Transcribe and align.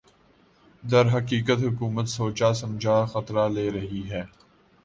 درحقیقت 0.83 1.59
حکومت 1.63 2.07
سوچاسمجھا 2.09 3.03
خطرہ 3.05 3.47
لے 3.49 3.69
رہی 3.71 4.03
ہے 4.09 4.23